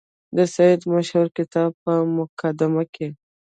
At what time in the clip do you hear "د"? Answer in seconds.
0.35-0.37